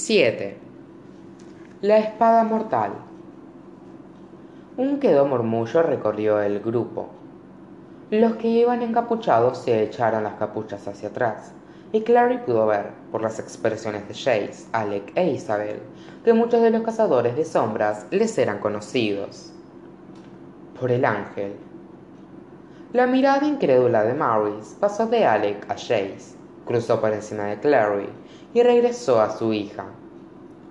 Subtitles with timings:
[0.00, 0.56] 7.
[1.80, 2.92] La espada mortal.
[4.76, 7.08] Un quedo murmullo recorrió el grupo.
[8.12, 11.52] Los que iban encapuchados se echaron las capuchas hacia atrás,
[11.90, 15.80] y Clary pudo ver, por las expresiones de Chase, Alec e Isabel,
[16.24, 19.52] que muchos de los cazadores de sombras les eran conocidos.
[20.78, 21.56] Por el ángel.
[22.92, 28.08] La mirada incrédula de Maurice pasó de Alec a Chase, cruzó por encima de Clary
[28.54, 29.86] y regresó a su hija.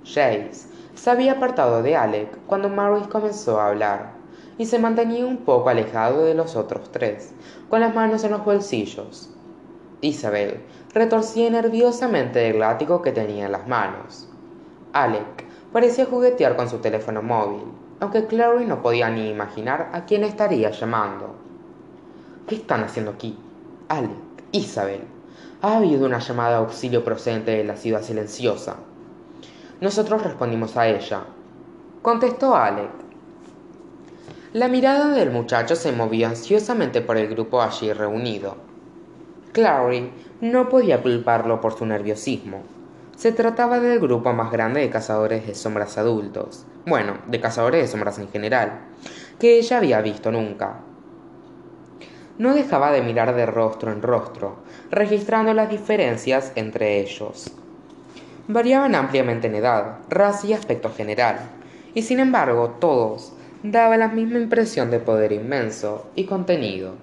[0.04, 4.14] Chase se había apartado de Alec cuando Maurice comenzó a hablar
[4.58, 7.34] y se mantenía un poco alejado de los otros tres,
[7.70, 9.30] con las manos en los bolsillos.
[10.02, 10.62] Isabel
[10.94, 14.28] retorcía nerviosamente el látigo que tenía en las manos.
[14.94, 17.64] Alec parecía juguetear con su teléfono móvil,
[18.00, 21.36] aunque Clary no podía ni imaginar a quién estaría llamando.
[22.48, 23.38] ¿Qué están haciendo aquí?
[23.90, 24.12] Alec,
[24.52, 25.17] Isabel.
[25.60, 28.76] Ha habido una llamada de auxilio procedente de la ciudad silenciosa.
[29.82, 31.24] Nosotros respondimos a ella.
[32.04, 32.92] Contestó Alec.
[34.54, 38.56] La mirada del muchacho se movió ansiosamente por el grupo allí reunido.
[39.52, 42.62] Clary no podía culparlo por su nerviosismo.
[43.16, 47.88] Se trataba del grupo más grande de cazadores de sombras adultos, bueno, de cazadores de
[47.88, 48.82] sombras en general,
[49.40, 50.82] que ella había visto nunca.
[52.38, 54.58] No dejaba de mirar de rostro en rostro,
[54.92, 57.52] registrando las diferencias entre ellos
[58.48, 61.40] variaban ampliamente en edad, raza y aspecto general,
[61.94, 66.94] y sin embargo todos daban la misma impresión de poder inmenso y contenido.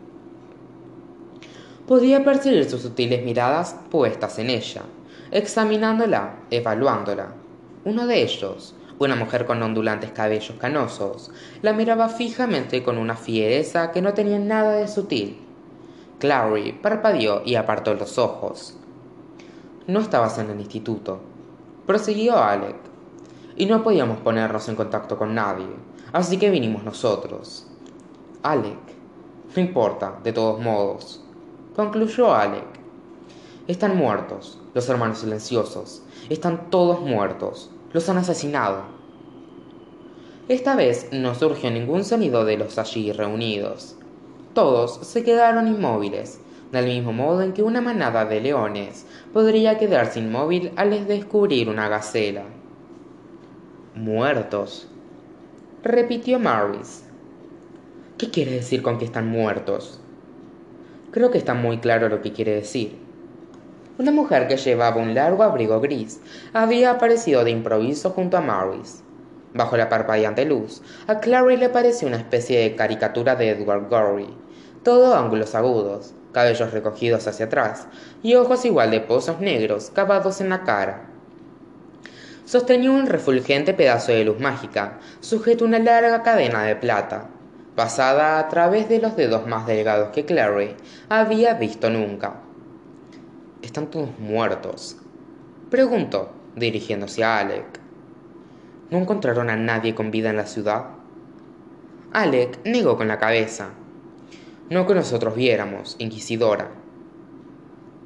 [1.86, 4.82] Podía percibir sus sutiles miradas puestas en ella,
[5.30, 7.28] examinándola, evaluándola.
[7.84, 11.30] Uno de ellos, una mujer con ondulantes cabellos canosos,
[11.62, 15.40] la miraba fijamente con una fiereza que no tenía nada de sutil.
[16.18, 18.76] Clary parpadeó y apartó los ojos.
[19.86, 21.20] No estabas en el instituto,
[21.86, 22.76] prosiguió Alec.
[23.56, 25.66] Y no podíamos ponernos en contacto con nadie,
[26.12, 27.66] así que vinimos nosotros.
[28.42, 28.78] Alec.
[29.54, 31.22] No importa, de todos modos.
[31.76, 32.64] Concluyó Alec.
[33.68, 36.02] Están muertos, los hermanos silenciosos.
[36.28, 37.70] Están todos muertos.
[37.94, 38.82] Los han asesinado.
[40.48, 43.96] Esta vez no surgió ningún sonido de los allí reunidos.
[44.52, 46.40] Todos se quedaron inmóviles,
[46.72, 51.88] del mismo modo en que una manada de leones podría quedarse inmóvil al descubrir una
[51.88, 52.42] gacela.
[53.94, 54.88] Muertos,
[55.84, 57.04] repitió Maris.
[58.18, 60.00] ¿Qué quiere decir con que están muertos?
[61.12, 63.03] Creo que está muy claro lo que quiere decir.
[63.96, 66.20] Una mujer que llevaba un largo abrigo gris
[66.52, 69.04] había aparecido de improviso junto a Maris.
[69.52, 74.26] Bajo la parpadeante luz, a Clary le pareció una especie de caricatura de Edward Gorey,
[74.82, 77.86] todo ángulos agudos, cabellos recogidos hacia atrás
[78.20, 81.06] y ojos igual de pozos negros cavados en la cara.
[82.46, 87.28] Sostenía un refulgente pedazo de luz mágica, sujeto a una larga cadena de plata,
[87.76, 90.74] pasada a través de los dedos más delgados que Clary
[91.08, 92.43] había visto nunca.
[93.64, 94.98] ¿Están todos muertos?
[95.70, 97.80] preguntó, dirigiéndose a Alec.
[98.90, 100.84] ¿No encontraron a nadie con vida en la ciudad?
[102.12, 103.70] Alec negó con la cabeza.
[104.68, 106.72] No que nosotros viéramos, Inquisidora.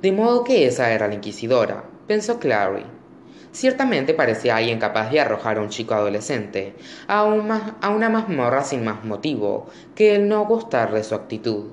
[0.00, 2.84] De modo que esa era la Inquisidora, pensó Clary.
[3.50, 6.76] Ciertamente parecía alguien capaz de arrojar a un chico adolescente
[7.08, 7.22] a,
[7.80, 9.66] a una mazmorra sin más motivo
[9.96, 11.64] que el no gustarle su actitud.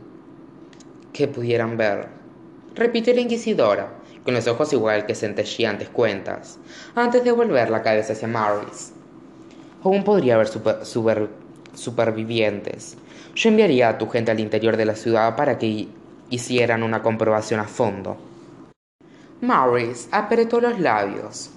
[1.13, 2.14] Que pudieran ver,
[2.75, 3.89] repitió la Inquisidora,
[4.23, 6.59] con los ojos igual que centelleantes cuentas,
[6.95, 8.93] antes de volver la cabeza hacia Maris.
[9.83, 10.49] Aún podría haber
[11.73, 12.97] supervivientes,
[13.35, 15.89] yo enviaría a tu gente al interior de la ciudad para que
[16.29, 18.17] hicieran una comprobación a fondo.
[19.41, 21.51] Maurice apretó los labios.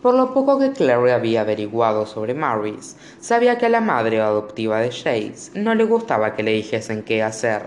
[0.00, 4.80] Por lo poco que Clary había averiguado sobre Maurice, sabía que a la madre adoptiva
[4.80, 7.64] de Chase no le gustaba que le dijesen qué hacer.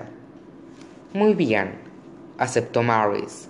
[1.14, 1.76] Muy bien,
[2.44, 3.50] aceptó Maurice.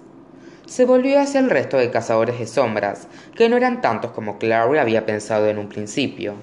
[0.66, 4.78] Se volvió hacia el resto de cazadores de sombras, que no eran tantos como Clary
[4.78, 6.36] había pensado en un principio,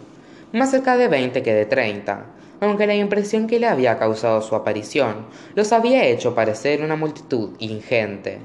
[0.53, 2.27] más cerca de veinte que de treinta,
[2.61, 7.51] aunque la impresión que le había causado su aparición los había hecho parecer una multitud
[7.59, 8.41] ingente.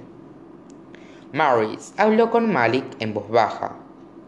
[1.34, 3.76] Maurice habló con Malik en voz baja.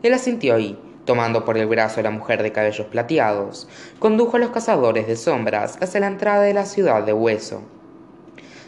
[0.03, 4.39] Él asintió y, tomando por el brazo a la mujer de cabellos plateados, condujo a
[4.39, 7.61] los cazadores de sombras hacia la entrada de la ciudad de Hueso.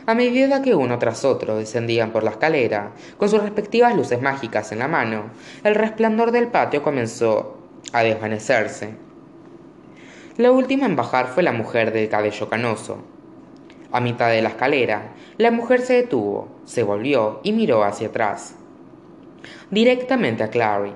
[0.10, 4.72] A medida que uno tras otro descendían por la escalera, con sus respectivas luces mágicas
[4.72, 5.26] en la mano,
[5.64, 7.58] el resplandor del patio comenzó
[7.94, 9.10] a desvanecerse
[10.40, 13.00] la última en bajar fue la mujer del cabello canoso.
[13.92, 18.56] A mitad de la escalera, la mujer se detuvo, se volvió y miró hacia atrás.
[19.70, 20.94] Directamente a Clary.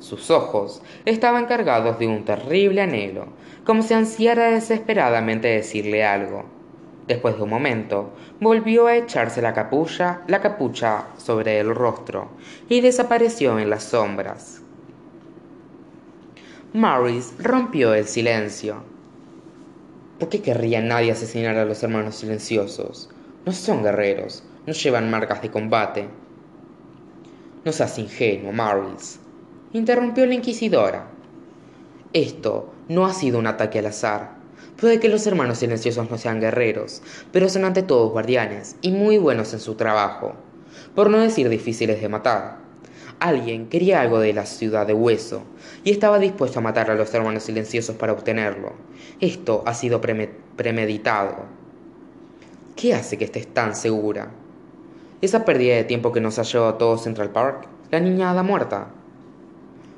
[0.00, 3.26] Sus ojos estaban cargados de un terrible anhelo,
[3.62, 6.57] como si ansiara desesperadamente decirle algo.
[7.08, 12.28] Después de un momento, volvió a echarse la capucha, la capucha sobre el rostro
[12.68, 14.60] y desapareció en las sombras.
[16.74, 18.82] Maris rompió el silencio.
[20.18, 23.08] ¿Por qué querría nadie asesinar a los hermanos silenciosos?
[23.46, 26.06] No son guerreros, no llevan marcas de combate.
[27.64, 29.18] No seas ingenuo, Maris,
[29.72, 31.06] interrumpió la inquisidora.
[32.12, 34.37] Esto no ha sido un ataque al azar.
[34.80, 37.02] Puede que los hermanos silenciosos no sean guerreros,
[37.32, 40.34] pero son ante todo guardianes y muy buenos en su trabajo,
[40.94, 42.58] por no decir difíciles de matar.
[43.18, 45.42] Alguien quería algo de la ciudad de hueso
[45.82, 48.74] y estaba dispuesto a matar a los hermanos silenciosos para obtenerlo.
[49.20, 51.46] Esto ha sido premeditado.
[52.76, 54.30] ¿Qué hace que estés tan segura?
[55.20, 58.44] Esa pérdida de tiempo que nos ha llevado a todos Central Park, la niña Ada
[58.44, 58.86] muerta.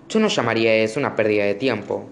[0.09, 2.06] Yo no llamaría eso una pérdida de tiempo.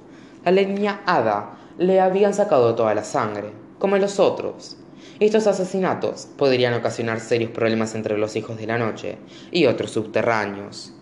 [0.45, 4.77] La niña Ada le habían sacado toda la sangre, como los otros.
[5.21, 9.19] Estos asesinatos podrían ocasionar serios problemas entre los hijos de la noche
[9.53, 10.93] y otros subterráneos.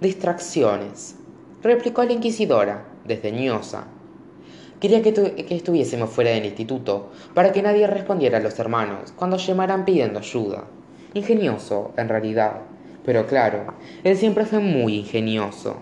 [0.00, 1.16] Distracciones,
[1.62, 3.86] replicó la inquisidora, desdeñosa.
[4.78, 9.38] Quería que, que, estuviésemos fuera del instituto, para que nadie respondiera a los hermanos cuando
[9.38, 10.64] llamaran pidiendo ayuda.
[11.14, 12.62] Ingenioso, en realidad.
[13.04, 13.74] Pero claro,
[14.04, 15.76] él siempre fue muy ingenioso.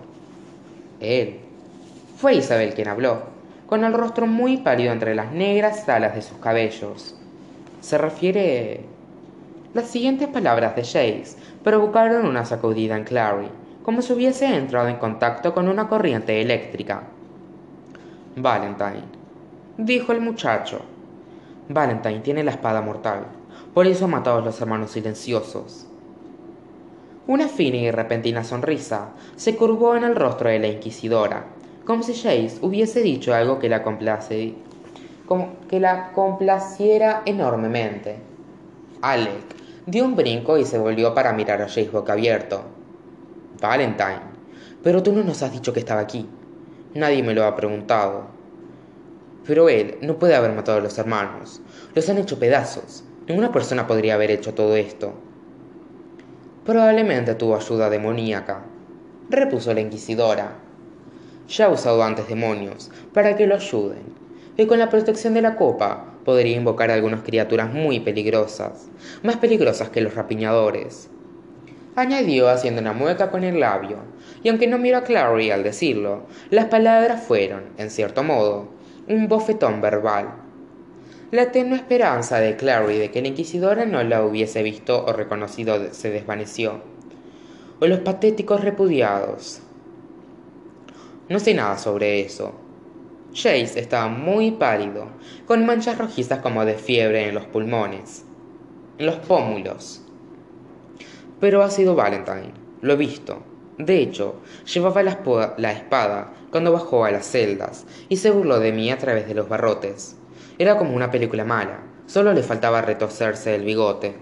[1.01, 1.41] Él.
[2.17, 3.23] Fue Isabel quien habló,
[3.71, 7.15] con el rostro muy pálido entre las negras alas de sus cabellos.
[7.81, 8.85] Se refiere...
[9.73, 13.47] Las siguientes palabras de Jace provocaron una sacudida en Clary,
[13.85, 17.05] como si hubiese entrado en contacto con una corriente eléctrica.
[18.35, 19.05] Valentine,
[19.79, 20.81] dijo el muchacho.
[21.69, 23.27] Valentine tiene la espada mortal,
[23.73, 25.87] por eso ha matado a los hermanos silenciosos.
[27.29, 31.45] Una fina y repentina sonrisa se curvó en el rostro de la inquisidora,
[31.91, 33.83] como si Jace hubiese dicho algo que la,
[35.69, 38.15] que la complaciera enormemente.
[39.03, 39.57] Alec
[39.87, 42.63] dio un brinco y se volvió para mirar a Jace boca abierto.
[43.61, 44.21] Valentine,
[44.85, 46.29] pero tú no nos has dicho que estaba aquí.
[46.95, 48.27] Nadie me lo ha preguntado.
[49.45, 51.61] Pero él no puede haber matado a los hermanos.
[51.97, 53.03] Los han hecho pedazos.
[53.27, 55.13] Ninguna persona podría haber hecho todo esto.
[56.65, 58.63] Probablemente tuvo ayuda demoníaca,
[59.29, 60.70] repuso la inquisidora.
[61.51, 64.03] Ya ha usado antes demonios para que lo ayuden,
[64.57, 68.89] y con la protección de la copa podría invocar a algunas criaturas muy peligrosas,
[69.23, 71.11] más peligrosas que los rapiñadores
[71.97, 73.99] añadió haciendo una mueca con el labio,
[74.43, 78.69] y aunque no miró a Clary al decirlo, las palabras fueron, en cierto modo,
[79.09, 80.29] un bofetón verbal.
[81.31, 85.93] La tenue esperanza de Clary de que la inquisidora no la hubiese visto o reconocido
[85.93, 86.81] se desvaneció.
[87.81, 89.63] O los patéticos repudiados.
[91.31, 92.53] No sé nada sobre eso.
[93.33, 95.07] Jace estaba muy pálido,
[95.47, 98.25] con manchas rojizas como de fiebre en los pulmones,
[98.99, 100.03] en los pómulos.
[101.39, 103.45] Pero ha sido Valentine, lo he visto.
[103.79, 104.41] De hecho,
[104.75, 105.21] llevaba la,
[105.57, 109.35] la espada cuando bajó a las celdas y se burló de mí a través de
[109.35, 110.17] los barrotes.
[110.59, 114.17] Era como una película mala, solo le faltaba retorcerse el bigote.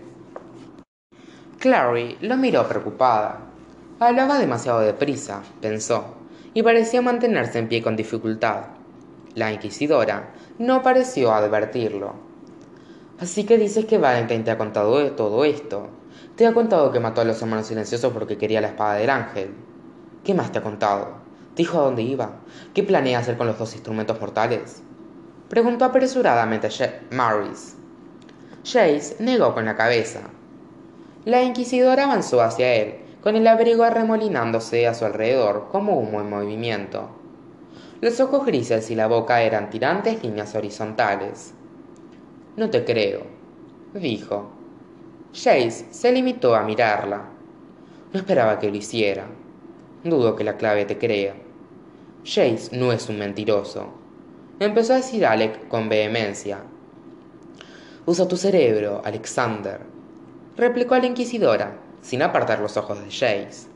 [1.59, 3.47] Clary lo miró preocupada.
[3.99, 6.18] Hablaba demasiado deprisa, pensó,
[6.59, 8.65] y parecía mantenerse en pie con dificultad.
[9.37, 12.15] La inquisidora no pareció advertirlo.
[13.21, 15.87] Así que dices que Valentine te ha contado todo esto,
[16.35, 19.51] te ha contado que mató a los hermanos silenciosos porque quería la espada del ángel.
[20.25, 21.19] ¿Qué más te ha contado?
[21.55, 22.41] ¿Dijo a dónde iba?
[22.75, 24.83] ¿Qué planea hacer con los dos instrumentos mortales?
[25.49, 26.71] Preguntó apresuradamente
[27.13, 27.77] Maris.
[28.65, 30.23] Jace negó con la cabeza.
[31.25, 32.97] La inquisidora avanzó hacia él,
[33.29, 37.11] con el abrigo arremolinándose a su alrededor como humo en movimiento.
[38.01, 41.53] Los ojos grises y la boca eran tirantes líneas horizontales.
[42.57, 43.25] No te creo,
[43.93, 44.49] dijo.
[45.35, 47.25] Jace se limitó a mirarla.
[48.15, 49.27] No esperaba que lo hiciera.
[50.05, 51.35] Dudo que la clave te crea.
[52.25, 53.89] Jace no es un mentiroso.
[54.59, 56.61] Empezó a decir Alec con vehemencia.
[58.07, 59.81] Usa tu cerebro, Alexander,
[60.57, 63.69] replicó la inquisidora, sin apartar los ojos de Jace.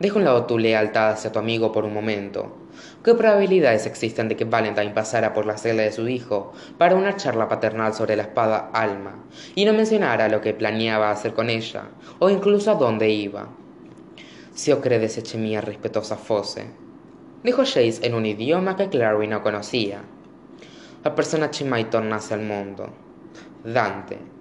[0.00, 2.56] Deja un lado tu lealtad hacia tu amigo por un momento.
[3.04, 7.14] ¿Qué probabilidades existen de que Valentine pasara por la celda de su hijo para una
[7.14, 9.22] charla paternal sobre la espada Alma
[9.54, 11.84] y no mencionara lo que planeaba hacer con ella
[12.18, 13.46] o incluso a dónde iba?
[14.52, 16.64] Si o credes mía respetuosa fose,
[17.44, 20.02] dijo Jace en un idioma que Clary no conocía.
[21.04, 22.88] La persona mai tornase al mundo.
[23.62, 24.39] Dante.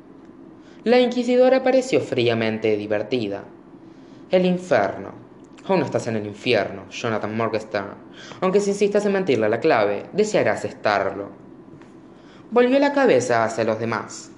[0.83, 3.43] La inquisidora pareció fríamente divertida.
[4.31, 5.29] El infierno
[5.69, 7.93] Aún no estás en el infierno, Jonathan Morgenstern.
[8.41, 11.29] Aunque si insistas en mentirle la clave, desearás estarlo.
[12.49, 14.31] Volvió la cabeza hacia los demás.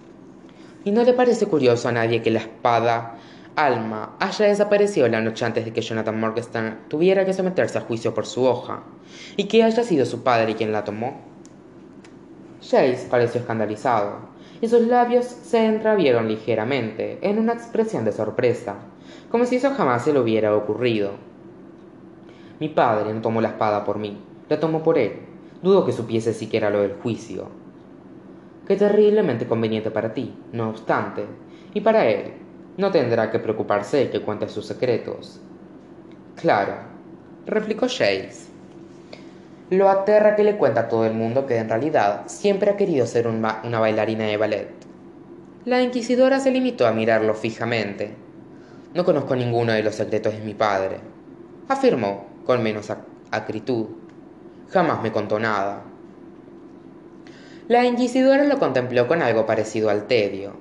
[0.83, 3.15] ¿Y no le parece curioso a nadie que la espada
[3.55, 8.13] Alma haya desaparecido la noche antes de que Jonathan Morgenstern tuviera que someterse a juicio
[8.13, 8.83] por su hoja,
[9.37, 11.21] y que haya sido su padre quien la tomó?
[12.61, 14.30] Jace pareció escandalizado,
[14.61, 18.75] y sus labios se entreabrieron ligeramente en una expresión de sorpresa,
[19.29, 21.11] como si eso jamás se le hubiera ocurrido.
[22.59, 25.13] Mi padre no tomó la espada por mí, la tomó por él.
[25.63, 27.47] Dudo que supiese siquiera lo del juicio.
[28.67, 31.25] Qué terriblemente conveniente para ti, no obstante,
[31.73, 32.33] y para él.
[32.77, 35.41] No tendrá que preocuparse de que cuente sus secretos.
[36.35, 36.75] Claro,
[37.45, 38.50] replicó Jace.
[39.71, 43.07] Lo aterra que le cuenta a todo el mundo que en realidad siempre ha querido
[43.07, 44.67] ser una bailarina de ballet.
[45.63, 48.13] La inquisidora se limitó a mirarlo fijamente,
[48.93, 50.97] no conozco ninguno de los secretos de mi padre,
[51.69, 52.91] afirmó con menos
[53.31, 53.85] acritud.
[54.71, 55.83] Jamás me contó nada.
[57.69, 60.51] La inquisidora lo contempló con algo parecido al tedio.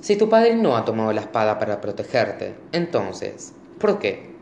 [0.00, 4.34] Si tu padre no ha tomado la espada para protegerte, entonces, ¿por qué?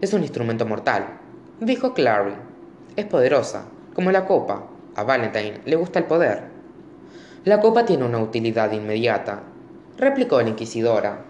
[0.00, 1.18] Es un instrumento mortal,
[1.60, 2.51] dijo Clary.
[2.94, 4.64] Es poderosa, como la copa.
[4.96, 6.42] A Valentine le gusta el poder.
[7.44, 9.40] La copa tiene una utilidad inmediata,
[9.96, 11.24] replicó la inquisidora.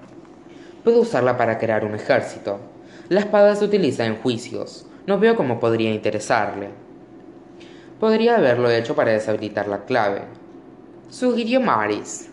[0.83, 2.59] Puedo usarla para crear un ejército.
[3.09, 4.87] La espada se utiliza en juicios.
[5.07, 6.71] No veo cómo podría interesarle.
[8.01, 10.23] Podría haberlo hecho para deshabilitar la clave.
[11.11, 12.29] Sugirió Maris.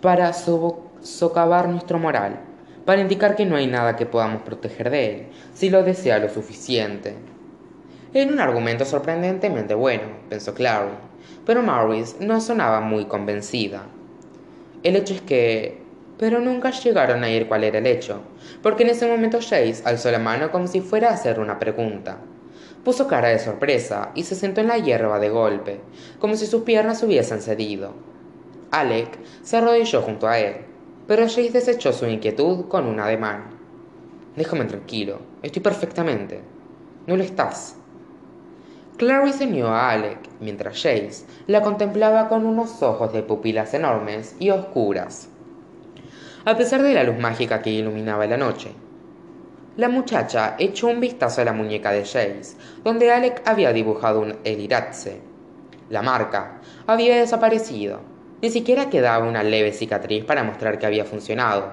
[0.00, 2.49] Para socavar nuestro moral.
[2.90, 6.28] Para indicar que no hay nada que podamos proteger de él, si lo desea lo
[6.28, 7.14] suficiente.
[8.12, 10.90] Era un argumento sorprendentemente bueno, pensó Clary,
[11.46, 13.84] pero Maris no sonaba muy convencida.
[14.82, 15.78] El hecho es que
[16.18, 18.22] pero nunca llegaron a oír cuál era el hecho,
[18.60, 22.18] porque en ese momento Jace alzó la mano como si fuera a hacer una pregunta.
[22.82, 25.80] Puso cara de sorpresa y se sentó en la hierba de golpe,
[26.18, 27.94] como si sus piernas hubiesen cedido.
[28.72, 30.69] Alec se arrodilló junto a él,
[31.10, 33.46] pero Jace desechó su inquietud con un ademán.
[34.36, 36.40] Déjame tranquilo, estoy perfectamente.
[37.08, 37.74] No lo estás.
[38.96, 44.50] Clary ceñó a Alec, mientras Jace la contemplaba con unos ojos de pupilas enormes y
[44.50, 45.28] oscuras
[46.44, 48.70] a pesar de la luz mágica que iluminaba la noche.
[49.76, 54.36] La muchacha echó un vistazo a la muñeca de Jace, donde Alec había dibujado un
[54.44, 55.20] Eliratze.
[55.88, 58.09] La marca había desaparecido.
[58.42, 61.72] Ni siquiera quedaba una leve cicatriz para mostrar que había funcionado.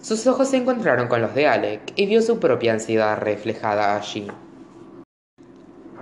[0.00, 4.26] Sus ojos se encontraron con los de Alec y vio su propia ansiedad reflejada allí.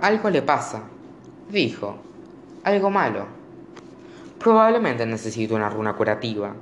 [0.01, 0.83] Algo le pasa,
[1.49, 1.97] dijo.
[2.63, 3.27] Algo malo.
[4.39, 6.53] Probablemente necesito una runa curativa.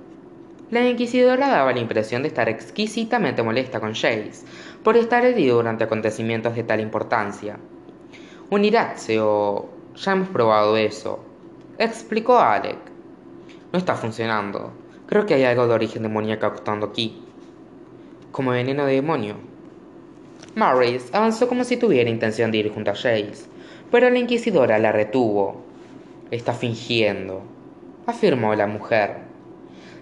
[0.69, 4.45] La inquisidora daba la impresión de estar exquisitamente molesta con Jace
[4.83, 7.57] por estar herido durante acontecimientos de tal importancia.
[8.49, 9.69] Unirátse o...
[9.95, 11.23] ya hemos probado eso,
[11.77, 12.90] explicó Alec.
[13.71, 14.71] No está funcionando.
[15.07, 17.21] Creo que hay algo de origen demoníaco actuando aquí.
[18.31, 19.35] Como veneno de demonio.
[20.55, 23.45] Maurice avanzó como si tuviera intención de ir junto a Jace,
[23.89, 25.61] pero la inquisidora la retuvo.
[26.29, 27.41] Está fingiendo,
[28.05, 29.17] afirmó la mujer.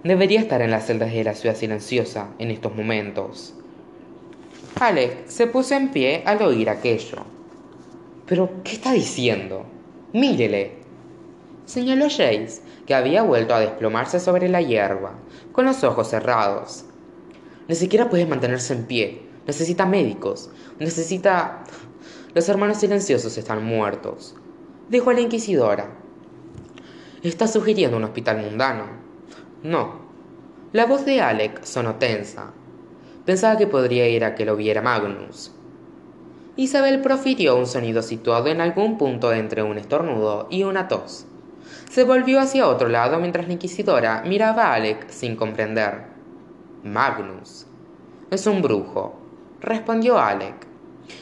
[0.03, 3.53] Debería estar en las celdas de la ciudad silenciosa en estos momentos.
[4.79, 7.17] Alec se puso en pie al oír aquello.
[8.25, 9.65] ¿Pero qué está diciendo?
[10.13, 10.78] Mírele.
[11.69, 15.13] Señaló Jace, que había vuelto a desplomarse sobre la hierba,
[15.51, 16.85] con los ojos cerrados.
[17.67, 19.21] Ni siquiera puede mantenerse en pie.
[19.45, 20.49] Necesita médicos.
[20.79, 21.63] Necesita...
[22.33, 24.35] Los hermanos silenciosos están muertos,
[24.89, 25.91] dijo la inquisidora.
[27.21, 28.85] Está sugiriendo un hospital mundano.
[29.61, 29.99] No.
[30.73, 32.51] La voz de Alec sonó tensa.
[33.25, 35.51] Pensaba que podría ir a que lo viera Magnus.
[36.55, 41.27] Isabel profirió un sonido situado en algún punto entre un estornudo y una tos.
[41.89, 46.03] Se volvió hacia otro lado mientras la inquisidora miraba a Alec sin comprender.
[46.83, 47.65] Magnus.
[48.29, 49.19] Es un brujo,
[49.59, 50.67] respondió Alec.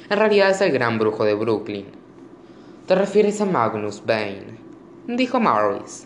[0.09, 1.85] En realidad es el gran brujo de Brooklyn.
[2.85, 4.57] Te refieres a Magnus Bane,
[5.07, 6.05] dijo Morris.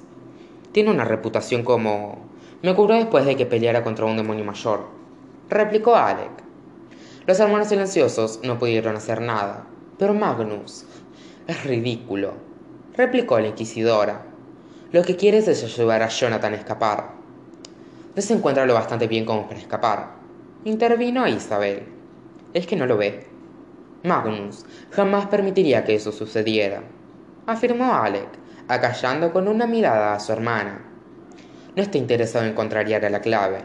[0.71, 2.29] Tiene una reputación como...
[2.61, 4.85] Me curó después de que peleara contra un demonio mayor.
[5.49, 6.29] Replicó Alec.
[7.25, 9.65] Los hermanos silenciosos no pudieron hacer nada.
[9.97, 10.85] Pero Magnus...
[11.47, 12.33] Es ridículo.
[12.95, 14.30] Replicó la inquisidora.
[14.91, 17.11] Lo que quieres es ayudar a Jonathan a escapar.
[18.13, 20.15] No se encuentra lo bastante bien como para escapar.
[20.65, 21.83] Intervino Isabel.
[22.53, 23.25] Es que no lo ve.
[24.03, 26.81] Magnus jamás permitiría que eso sucediera,
[27.45, 28.27] afirmó Alec,
[28.67, 30.81] acallando con una mirada a su hermana.
[31.75, 33.59] No está interesado en contrariar a la clave.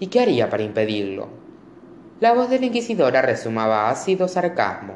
[0.00, 1.28] ¿Y qué haría para impedirlo?
[2.20, 4.94] La voz de la inquisidora resumaba ácido sarcasmo.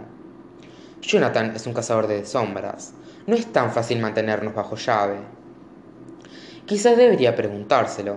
[1.03, 2.93] Jonathan es un cazador de sombras.
[3.27, 5.19] No es tan fácil mantenernos bajo llave.
[6.67, 8.17] Quizás debería preguntárselo,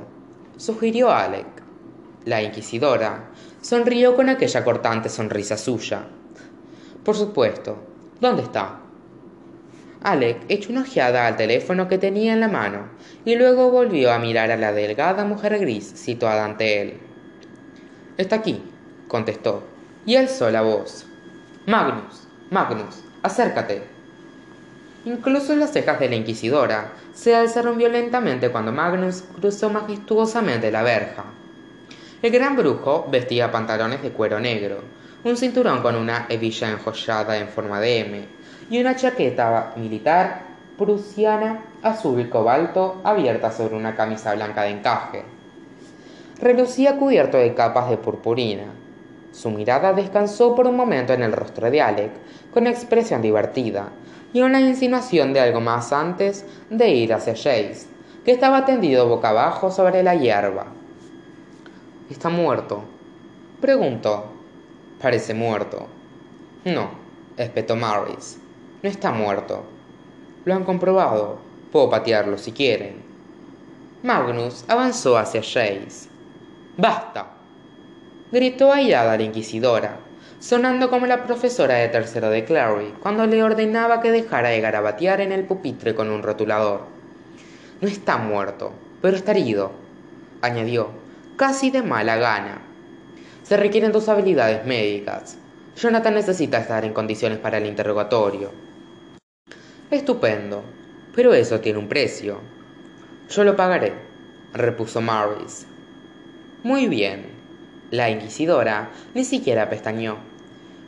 [0.58, 1.48] sugirió Alec.
[2.26, 3.30] La inquisidora
[3.62, 6.04] sonrió con aquella cortante sonrisa suya.
[7.04, 7.78] Por supuesto.
[8.20, 8.80] ¿Dónde está?
[10.04, 12.90] Alec echó una ojeada al teléfono que tenía en la mano
[13.26, 17.00] y luego volvió a mirar a la delgada mujer gris situada ante él.
[18.18, 18.62] Está aquí,
[19.08, 19.64] contestó,
[20.06, 21.06] y alzó la voz.
[21.66, 23.82] Magnus, Magnus, acércate.
[25.06, 31.24] Incluso las cejas de la inquisidora se alzaron violentamente cuando Magnus cruzó majestuosamente la verja.
[32.22, 34.82] El gran brujo vestía pantalones de cuero negro,
[35.24, 38.26] un cinturón con una hebilla enjollada en forma de M
[38.70, 40.44] y una chaqueta militar
[40.78, 45.24] prusiana azul cobalto abierta sobre una camisa blanca de encaje.
[46.40, 48.83] Relucía cubierto de capas de purpurina.
[49.34, 52.12] Su mirada descansó por un momento en el rostro de Alec,
[52.54, 53.90] con expresión divertida,
[54.32, 57.88] y una insinuación de algo más antes de ir hacia Jace,
[58.24, 60.68] que estaba tendido boca abajo sobre la hierba.
[62.12, 62.84] ¿Está muerto?
[63.60, 64.26] preguntó.
[65.02, 65.88] Parece muerto.
[66.64, 66.92] No,
[67.36, 68.38] espetó Maris.
[68.84, 69.64] No está muerto.
[70.46, 71.40] Lo han comprobado.
[71.72, 73.02] Puedo patearlo si quieren.
[74.04, 76.08] Magnus avanzó hacia Jace.
[76.78, 77.43] ¡Basta!
[78.34, 80.00] Gritó airada la inquisidora,
[80.40, 85.22] sonando como la profesora de tercero de Clary cuando le ordenaba que dejara de garabatear
[85.22, 86.82] en el pupitre con un rotulador.
[87.80, 88.74] No está muerto,
[89.04, 89.72] pero está herido,
[90.42, 90.90] añadió,
[91.38, 92.64] casi de mala gana.
[93.44, 95.38] Se requieren dos habilidades médicas.
[95.76, 98.50] Jonathan necesita estar en condiciones para el interrogatorio.
[99.92, 100.64] Estupendo,
[101.16, 102.40] pero eso tiene un precio.
[103.30, 103.94] Yo lo pagaré,
[104.54, 105.68] repuso Maris.
[106.64, 107.33] Muy bien.
[107.94, 110.18] La inquisidora ni siquiera pestañeó.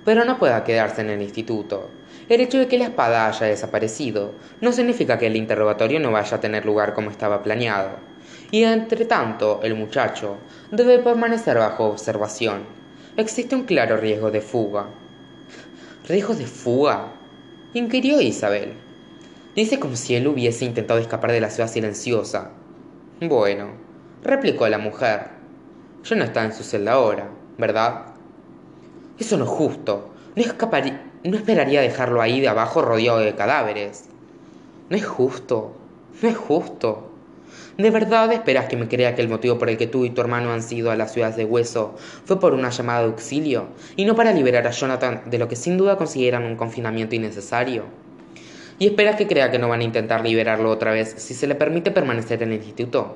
[0.06, 1.92] Pero no pueda quedarse en el instituto.
[2.30, 6.38] El hecho de que la espada haya desaparecido no significa que el interrogatorio no vaya
[6.38, 7.92] a tener lugar como estaba planeado
[8.50, 10.38] y entre tanto el muchacho
[10.72, 12.64] debe permanecer bajo observación.
[13.18, 14.88] Existe un claro riesgo de fuga.
[16.08, 17.12] ¿Riesgo de fuga?
[17.76, 18.74] inquirió Isabel.
[19.56, 22.50] Dice como si él hubiese intentado escapar de la ciudad silenciosa.
[23.22, 23.74] Bueno,
[24.24, 25.35] replicó la mujer.
[26.06, 28.06] Yo no está en su celda ahora, ¿verdad?
[29.18, 30.12] Eso no es justo.
[30.36, 30.44] No,
[31.24, 34.06] no esperaría dejarlo ahí de abajo rodeado de cadáveres.
[34.92, 35.76] No es justo.
[36.22, 37.10] No es justo.
[37.80, 40.22] ¿De verdad esperas que me crea que el motivo por el que tú y tu
[40.22, 44.06] hermano han sido a las ciudades de hueso fue por una llamada de auxilio y
[44.06, 47.84] no para liberar a Jonathan de lo que sin duda consideran un confinamiento innecesario?
[48.78, 51.56] ¿Y esperas que crea que no van a intentar liberarlo otra vez si se le
[51.56, 53.16] permite permanecer en el instituto?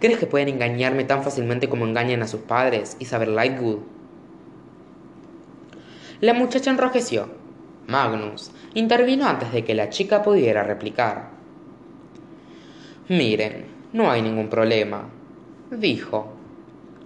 [0.00, 3.78] ¿Crees que pueden engañarme tan fácilmente como engañan a sus padres, Isabel Lightwood?
[6.20, 7.28] La muchacha enrojeció.
[7.86, 11.30] Magnus intervino antes de que la chica pudiera replicar.
[13.08, 15.08] Miren, no hay ningún problema,
[15.70, 16.32] dijo.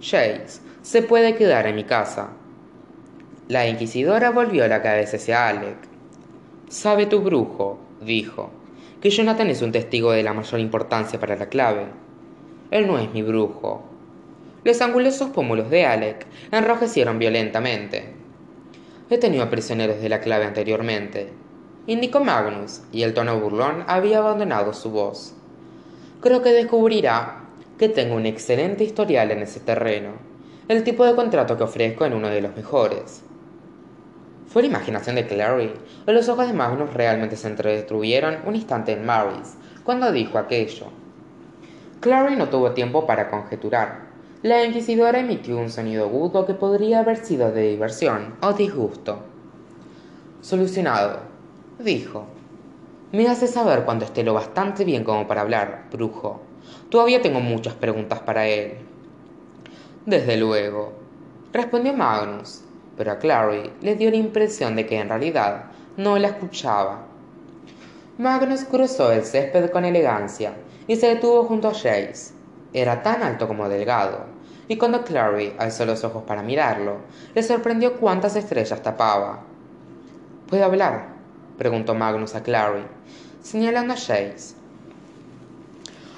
[0.01, 2.31] Jace se puede quedar en mi casa.
[3.47, 5.77] La inquisidora volvió la cabeza hacia Alec.
[6.69, 8.49] Sabe tu brujo, dijo,
[9.01, 11.85] que Jonathan es un testigo de la mayor importancia para la clave.
[12.71, 13.83] Él no es mi brujo.
[14.63, 18.05] Los angulosos pómulos de Alec enrojecieron violentamente.
[19.09, 21.29] He tenido prisioneros de la clave anteriormente,
[21.85, 25.35] indicó Magnus, y el tono burlón había abandonado su voz
[26.21, 27.39] creo que descubrirá
[27.79, 30.11] que tengo un excelente historial en ese terreno,
[30.67, 33.23] el tipo de contrato que ofrezco en uno de los mejores.
[34.47, 35.73] ¿Fue la imaginación de Clary
[36.05, 40.87] o los ojos de Magnus realmente se entretuvieron un instante en Maris cuando dijo aquello?
[42.01, 43.99] Clary no tuvo tiempo para conjeturar.
[44.41, 49.19] La inquisidora emitió un sonido agudo que podría haber sido de diversión o disgusto.
[50.41, 51.19] Solucionado,
[51.77, 52.25] dijo,
[53.11, 56.41] me hace saber cuando esté lo bastante bien como para hablar, brujo.
[56.89, 58.77] Todavía tengo muchas preguntas para él.
[60.07, 60.93] Desde luego,
[61.53, 62.63] respondió Magnus,
[62.97, 65.65] pero a Clary le dio la impresión de que en realidad
[65.97, 67.03] no la escuchaba.
[68.17, 70.55] Magnus cruzó el césped con elegancia
[70.91, 72.33] y se detuvo junto a Jace.
[72.73, 74.25] Era tan alto como delgado,
[74.67, 76.97] y cuando Clary alzó los ojos para mirarlo,
[77.33, 79.41] le sorprendió cuántas estrellas tapaba.
[80.49, 81.13] ¿Puede hablar?
[81.57, 82.83] preguntó Magnus a Clary,
[83.41, 84.55] señalando a Jace.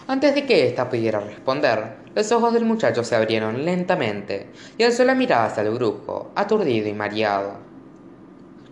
[0.08, 5.04] Antes de que ésta pudiera responder, los ojos del muchacho se abrieron lentamente y alzó
[5.04, 7.58] la mirada hacia el brujo, aturdido y mareado.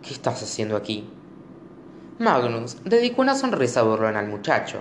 [0.02, 1.08] ¿Qué estás haciendo aquí?
[2.18, 4.80] Magnus dedicó una sonrisa burlona al muchacho,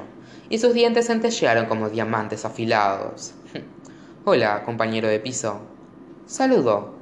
[0.50, 3.32] y sus dientes centellearon como diamantes afilados.
[4.24, 5.60] Hola, compañero de piso.
[6.26, 6.99] Saludó,